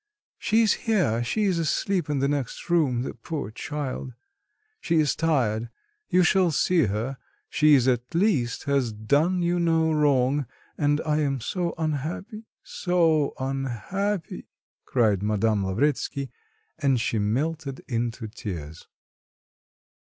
She 0.39 0.63
is 0.63 0.73
here, 0.89 1.23
she 1.23 1.43
is 1.43 1.59
asleep 1.59 2.09
in 2.09 2.17
the 2.17 2.27
next 2.27 2.71
room, 2.71 3.03
the 3.03 3.13
poor 3.13 3.51
child! 3.51 4.13
She 4.79 4.95
is 4.95 5.15
tired 5.15 5.69
you 6.09 6.23
shall 6.23 6.49
see 6.49 6.85
her; 6.87 7.17
she 7.51 7.75
at 7.77 8.15
least 8.15 8.63
has 8.63 8.91
done 8.91 9.43
you 9.43 9.59
no 9.59 9.93
wrong, 9.93 10.47
and 10.75 11.01
I 11.05 11.19
am 11.19 11.39
so 11.39 11.75
unhappy, 11.77 12.47
so 12.63 13.35
unhappy!" 13.39 14.47
cried 14.85 15.21
Madame 15.21 15.63
Lavretsky, 15.67 16.31
and 16.79 16.99
she 16.99 17.19
melted 17.19 17.83
into 17.87 18.27
tears. 18.27 18.87